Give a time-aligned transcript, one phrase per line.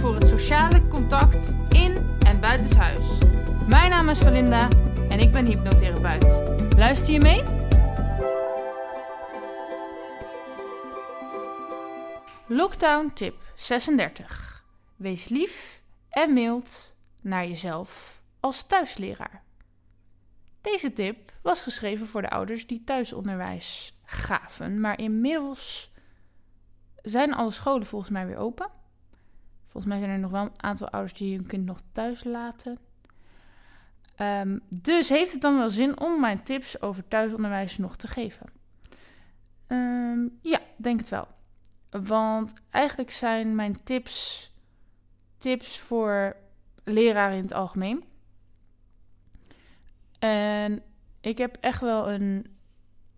[0.00, 3.18] voor het sociale contact in en buitenshuis.
[3.68, 4.68] Mijn naam is Valinda
[5.10, 6.40] en ik ben hypnotherapeut.
[6.76, 7.42] Luister je mee?
[12.46, 14.64] Lockdown tip 36.
[14.96, 19.42] Wees lief en mild naar jezelf als thuisleraar.
[20.60, 25.92] Deze tip was geschreven voor de ouders die thuisonderwijs gaven, maar inmiddels
[27.02, 28.79] zijn alle scholen volgens mij weer open.
[29.70, 32.78] Volgens mij zijn er nog wel een aantal ouders die hun kind nog thuis laten.
[34.16, 38.46] Ehm, dus heeft het dan wel zin om mijn tips over thuisonderwijs nog te geven?
[39.66, 41.28] Ehm, ja, denk het wel.
[41.90, 44.50] Want eigenlijk zijn mijn tips
[45.40, 46.36] tips voor
[46.84, 48.04] leraren in het algemeen.
[50.18, 50.82] En
[51.20, 52.46] ik heb echt wel een,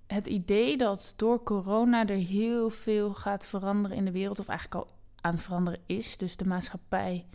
[0.06, 4.84] het idee dat door corona er heel veel gaat veranderen in de wereld, of eigenlijk
[4.84, 6.16] al aan het veranderen is.
[6.16, 7.26] Dus de maatschappij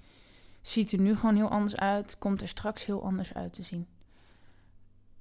[0.61, 3.87] ziet er nu gewoon heel anders uit, komt er straks heel anders uit te zien.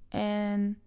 [0.08, 0.78] En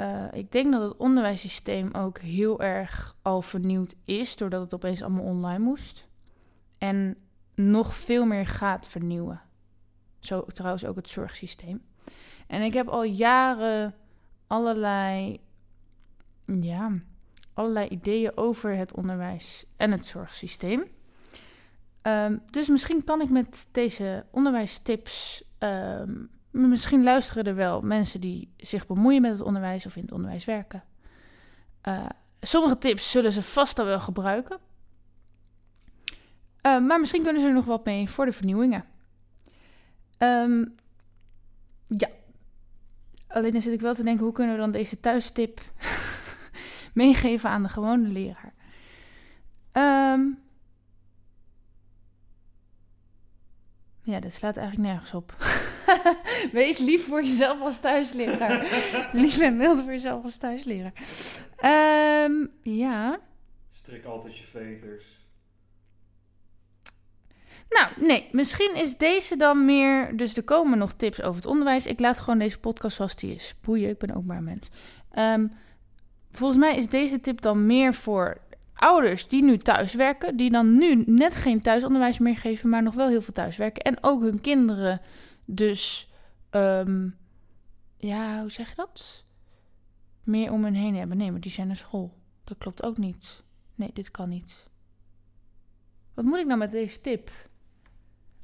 [0.00, 5.02] uh, ik denk dat het onderwijssysteem ook heel erg al vernieuwd is, doordat het opeens
[5.02, 6.08] allemaal online moest.
[6.78, 7.16] En
[7.54, 9.40] nog veel meer gaat vernieuwen.
[10.18, 11.84] Zo trouwens ook het zorgsysteem.
[12.46, 13.94] En ik heb al jaren
[14.46, 15.40] allerlei,
[16.44, 16.92] ja,
[17.54, 20.84] allerlei ideeën over het onderwijs en het zorgsysteem.
[22.02, 25.44] Um, dus misschien kan ik met deze onderwijstips.
[25.58, 30.12] Um, misschien luisteren er wel mensen die zich bemoeien met het onderwijs of in het
[30.12, 30.84] onderwijs werken.
[31.88, 32.06] Uh,
[32.40, 34.58] sommige tips zullen ze vast al wel gebruiken.
[36.66, 38.84] Uh, maar misschien kunnen ze er nog wat mee voor de vernieuwingen.
[40.18, 40.74] Um,
[41.86, 42.08] ja.
[43.26, 45.60] Alleen dan zit ik wel te denken, hoe kunnen we dan deze thuistip
[46.94, 48.52] meegeven aan de gewone leraar?
[50.12, 50.38] Um,
[54.02, 55.36] ja, dat slaat eigenlijk nergens op.
[56.52, 58.66] Wees lief voor jezelf als thuisleraar.
[59.12, 60.92] lief en mild voor jezelf als thuisleraar.
[62.24, 63.18] Um, ja.
[63.68, 65.22] Strik altijd je veters.
[67.68, 70.16] Nou, nee, misschien is deze dan meer.
[70.16, 71.86] Dus er komen nog tips over het onderwijs.
[71.86, 73.54] Ik laat gewoon deze podcast zoals die is.
[73.60, 74.70] Boeien, ik ben ook maar een mens.
[75.18, 75.52] Um,
[76.36, 78.40] volgens mij is deze tip dan meer voor
[78.74, 80.36] ouders die nu thuis werken.
[80.36, 83.82] Die dan nu net geen thuisonderwijs meer geven, maar nog wel heel veel thuiswerken.
[83.82, 85.00] En ook hun kinderen.
[85.44, 86.10] Dus.
[86.50, 87.16] Um,
[87.96, 89.24] ja, hoe zeg je dat?
[90.22, 91.16] Meer om hen heen hebben.
[91.16, 92.14] Nee, maar die zijn naar school.
[92.44, 93.42] Dat klopt ook niet.
[93.74, 94.68] Nee, dit kan niet.
[96.14, 97.30] Wat moet ik nou met deze tip?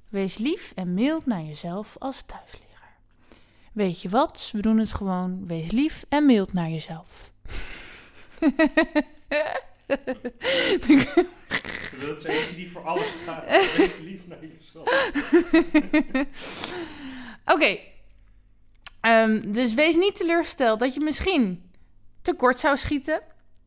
[0.09, 2.99] Wees lief en mild naar jezelf als thuisleraar.
[3.73, 4.51] Weet je wat?
[4.53, 5.47] We doen het gewoon.
[5.47, 7.33] Wees lief en mild naar jezelf.
[12.07, 13.45] Dat is eentje die voor alles gaat.
[13.77, 15.11] Wees lief naar jezelf.
[17.55, 17.79] Oké.
[19.09, 21.71] Um, dus wees niet teleurgesteld dat je misschien
[22.23, 23.21] tekort zou schieten.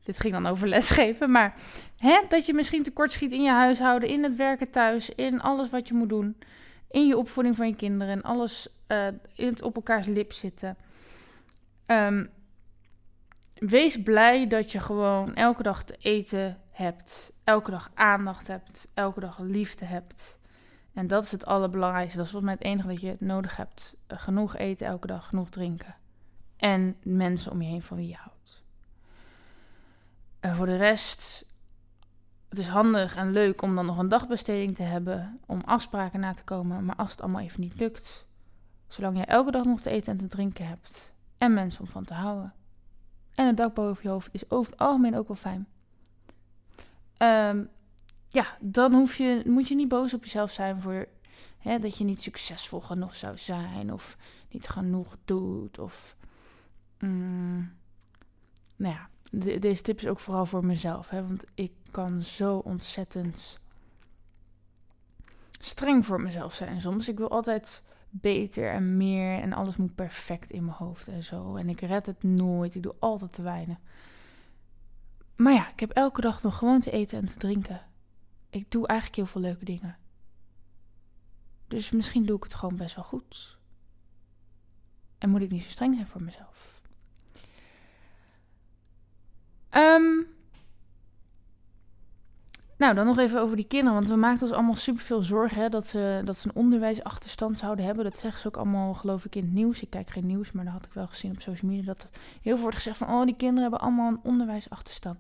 [0.03, 1.55] Dit ging dan over lesgeven, maar
[1.97, 5.69] hè, dat je misschien tekort schiet in je huishouden, in het werken thuis, in alles
[5.69, 6.37] wat je moet doen,
[6.89, 10.77] in je opvoeding van je kinderen en alles uh, in het op elkaars lip zitten.
[11.87, 12.29] Um,
[13.55, 19.19] wees blij dat je gewoon elke dag te eten hebt, elke dag aandacht hebt, elke
[19.19, 20.39] dag liefde hebt.
[20.93, 22.17] En dat is het allerbelangrijkste.
[22.17, 23.97] Dat is volgens mij het enige wat je nodig hebt.
[24.07, 25.95] Genoeg eten elke dag, genoeg drinken.
[26.57, 28.63] En mensen om je heen van wie je houdt.
[30.39, 31.45] En voor de rest,
[32.49, 36.33] het is handig en leuk om dan nog een dagbesteding te hebben, om afspraken na
[36.33, 36.85] te komen.
[36.85, 38.25] Maar als het allemaal even niet lukt,
[38.87, 42.03] zolang je elke dag nog te eten en te drinken hebt en mensen om van
[42.03, 42.53] te houden.
[43.35, 45.67] En een dak boven je hoofd is over het algemeen ook wel fijn.
[47.17, 47.69] Um,
[48.27, 51.07] ja, dan hoef je, moet je niet boos op jezelf zijn voor
[51.57, 54.17] hè, dat je niet succesvol genoeg zou zijn of
[54.51, 55.79] niet genoeg doet.
[55.79, 56.15] Of,
[56.99, 57.73] mm,
[58.75, 59.09] nou ja,
[59.59, 61.09] deze tip is ook vooral voor mezelf.
[61.09, 63.59] Hè, want ik kan zo ontzettend
[65.59, 67.07] streng voor mezelf zijn soms.
[67.07, 67.83] Ik wil altijd
[68.21, 71.55] beter en meer en alles moet perfect in mijn hoofd en zo.
[71.55, 72.75] En ik red het nooit.
[72.75, 73.77] Ik doe altijd te weinig.
[75.35, 77.81] Maar ja, ik heb elke dag nog gewoon te eten en te drinken.
[78.49, 79.97] ik doe eigenlijk heel veel leuke dingen.
[81.67, 83.57] Dus misschien doe ik het gewoon best wel goed.
[85.17, 86.81] En moet ik niet zo streng zijn voor mezelf.
[89.69, 90.21] Ehm,
[92.83, 93.93] nou, dan nog even over die kinderen.
[93.93, 97.85] Want we maakten ons allemaal superveel zorgen hè, dat, ze, dat ze een onderwijsachterstand zouden
[97.85, 98.03] hebben.
[98.03, 99.81] Dat zeggen ze ook allemaal, geloof ik, in het nieuws.
[99.81, 101.85] Ik kijk geen nieuws, maar dat had ik wel gezien op social media.
[101.85, 102.09] Dat
[102.41, 105.17] heel veel wordt gezegd van, oh, die kinderen hebben allemaal een onderwijsachterstand.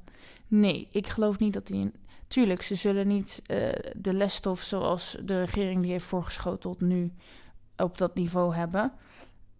[0.47, 1.91] Nee, ik geloof niet dat die...
[2.27, 7.13] Tuurlijk, ze zullen niet uh, de lesstof zoals de regering die heeft voorgeschoteld nu
[7.77, 8.91] op dat niveau hebben.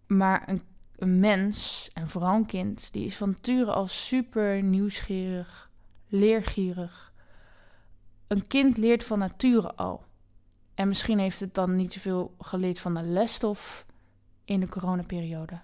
[0.06, 0.62] Maar een,
[0.96, 5.70] een mens, en vooral een kind, die is van nature al super nieuwsgierig,
[6.08, 7.12] leergierig.
[8.26, 10.04] Een kind leert van nature al.
[10.74, 13.86] En misschien heeft het dan niet zoveel geleerd van de lesstof
[14.44, 15.60] in de coronaperiode.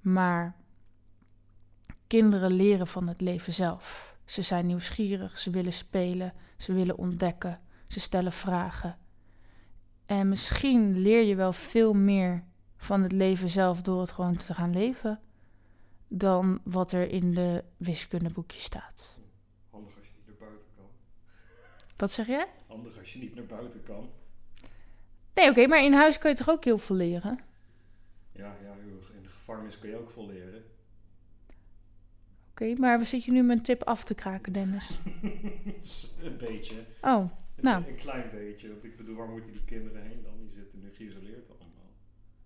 [0.00, 0.56] Maar
[2.06, 4.16] kinderen leren van het leven zelf.
[4.24, 8.98] Ze zijn nieuwsgierig, ze willen spelen, ze willen ontdekken, ze stellen vragen.
[10.06, 12.44] En misschien leer je wel veel meer
[12.76, 15.20] van het leven zelf door het gewoon te gaan leven
[16.08, 19.18] dan wat er in de wiskundeboekje staat.
[19.70, 20.84] Handig als je niet naar buiten kan.
[22.04, 22.46] Wat zeg je?
[22.66, 24.10] Handig als je niet naar buiten kan.
[25.34, 27.38] Nee, oké, maar in huis kun je toch ook heel veel leren?
[28.32, 28.72] Ja, ja,
[29.16, 30.64] in de gevangenis kun je ook veel leren.
[32.50, 35.00] Oké, maar we zit je nu mijn tip af te kraken, Dennis?
[36.22, 36.74] een beetje.
[37.00, 37.82] Oh, nou.
[37.82, 38.68] Een, een klein beetje.
[38.68, 40.32] Want ik bedoel, waar moeten die kinderen heen dan?
[40.38, 41.90] Die zitten nu geïsoleerd allemaal.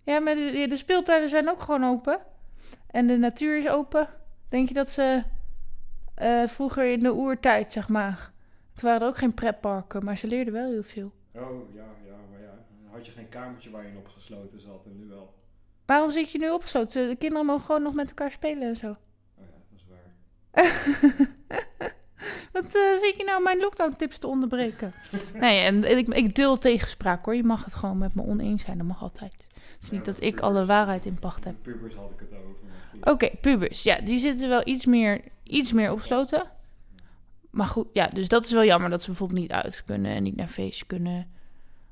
[0.03, 2.19] Ja, maar de, de speeltuinen zijn ook gewoon open.
[2.87, 4.09] En de natuur is open.
[4.49, 5.23] Denk je dat ze
[6.21, 8.31] uh, vroeger in de oertijd, zeg maar.
[8.79, 11.11] Het waren er ook geen pretparken, maar ze leerden wel heel veel.
[11.35, 12.65] Oh, ja, ja, maar ja.
[12.91, 15.33] Had je geen kamertje waar je in opgesloten zat en nu wel.
[15.85, 17.07] Waarom zit je nu opgesloten?
[17.07, 18.89] De kinderen mogen gewoon nog met elkaar spelen en zo.
[18.89, 18.95] Oh
[19.35, 20.07] ja, dat is waar.
[22.53, 24.93] Wat uh, zit je nou mijn lockdown tips te onderbreken?
[25.33, 27.35] nee, en ik, ik deel tegenspraak hoor.
[27.35, 28.77] Je mag het gewoon met me oneens zijn.
[28.77, 29.33] Dat mag altijd.
[29.53, 31.55] Het is niet dat ik alle waarheid in pacht heb.
[31.61, 32.55] Pubers had ik het over.
[32.99, 33.83] Oké, okay, pubers.
[33.83, 36.57] Ja, die zitten wel iets meer, iets meer opgesloten.
[37.49, 40.23] Maar goed, ja, dus dat is wel jammer dat ze bijvoorbeeld niet uit kunnen en
[40.23, 41.27] niet naar feestjes kunnen.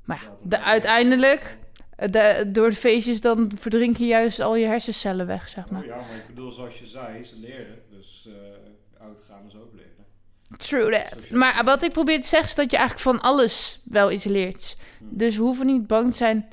[0.04, 1.58] Maar ja, de, uiteindelijk,
[1.96, 5.80] de, door de feestjes, dan verdrink je juist al je hersencellen weg, zeg maar.
[5.80, 7.78] Oh, ja, maar ik bedoel, zoals je zei, ze leren.
[7.90, 8.34] Dus uh,
[9.00, 10.06] uitgaan is ook leren.
[10.56, 11.30] True that.
[11.30, 14.76] Maar wat ik probeer te zeggen is dat je eigenlijk van alles wel iets leert.
[15.00, 16.48] Dus we hoeven niet bang te zijn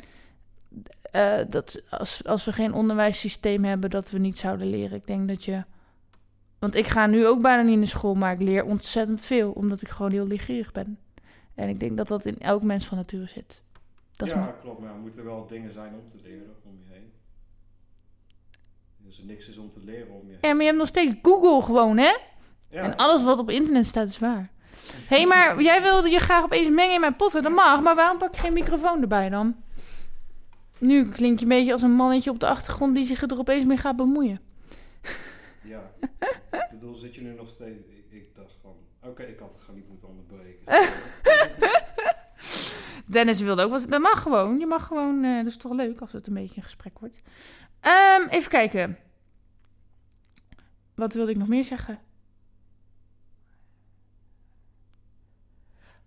[1.15, 4.97] uh, dat als, als we geen onderwijssysteem hebben, dat we niet zouden leren.
[4.97, 5.63] Ik denk dat je.
[6.65, 9.81] Want ik ga nu ook bijna niet naar school, maar ik leer ontzettend veel, omdat
[9.81, 10.99] ik gewoon heel leergierig ben.
[11.55, 13.61] En ik denk dat dat in elk mens van nature zit.
[14.11, 14.79] Dat ja, klopt.
[14.79, 17.11] Maar er moeten wel dingen zijn om te leren om je heen.
[18.97, 20.37] Dus er niks is om te leren om je heen.
[20.41, 22.15] Ja, maar je hebt nog steeds Google gewoon, hè?
[22.69, 22.81] Ja.
[22.81, 24.51] En alles wat op internet staat is waar.
[25.07, 27.43] Hé, hey, maar jij wilde je graag opeens mengen in mijn potten.
[27.43, 29.55] Dat mag, maar waarom pak je geen microfoon erbij dan?
[30.77, 33.65] Nu klink je een beetje als een mannetje op de achtergrond die zich er opeens
[33.65, 34.53] mee gaat bemoeien.
[35.75, 35.91] Ja,
[36.51, 37.87] ik bedoel, zit je nu nog steeds...
[37.87, 40.65] Ik, ik dacht van, oké, ik had het gewoon niet moeten onderbreken.
[43.05, 43.89] Dennis wilde ook wat...
[43.89, 44.59] Dat mag gewoon.
[44.59, 45.23] Je mag gewoon...
[45.23, 47.21] Uh, dat is toch leuk als het een beetje een gesprek wordt.
[47.81, 48.97] Um, even kijken.
[50.95, 51.99] Wat wilde ik nog meer zeggen?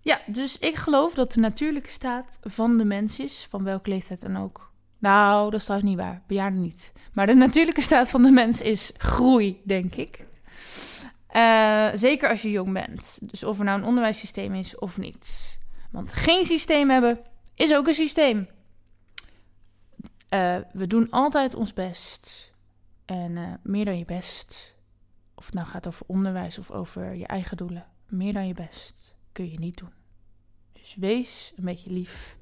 [0.01, 4.21] Ja, dus ik geloof dat de natuurlijke staat van de mens is, van welke leeftijd
[4.21, 4.68] dan ook.
[4.99, 6.23] Nou, dat is trouwens niet waar.
[6.27, 6.93] Bejaarden niet.
[7.13, 10.27] Maar de natuurlijke staat van de mens is groei, denk ik.
[11.33, 13.19] Uh, zeker als je jong bent.
[13.23, 15.59] Dus of er nou een onderwijssysteem is of niet.
[15.91, 17.21] Want geen systeem hebben
[17.55, 18.49] is ook een systeem.
[20.35, 22.53] Uh, we doen altijd ons best.
[23.05, 24.75] En uh, meer dan je best.
[25.35, 27.87] Of het nou gaat over onderwijs of over je eigen doelen.
[28.07, 29.93] Meer dan je best kun je niet doen.
[30.73, 32.37] Dus wees een beetje lief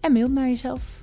[0.00, 1.02] en mild naar jezelf.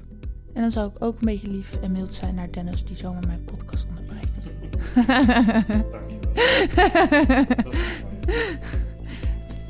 [0.57, 3.27] En dan zou ik ook een beetje lief en mild zijn naar Dennis, die zomaar
[3.27, 4.47] mijn podcast onderbreekt.
[5.91, 7.45] Dankjewel.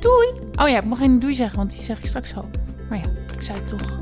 [0.00, 0.32] doei!
[0.54, 2.48] Oh ja, ik mag geen doei zeggen, want die zeg ik straks al.
[2.88, 3.04] Maar ja,
[3.36, 4.00] ik zei het toch.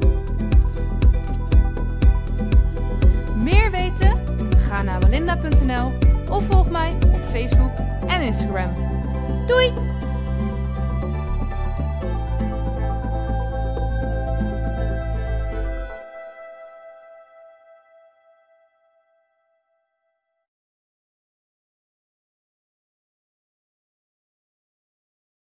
[3.43, 4.19] Meer weten?
[4.59, 5.93] Ga naar walinda.nl
[6.31, 7.73] of volg mij op Facebook
[8.07, 8.73] en Instagram.
[9.47, 9.73] Doei!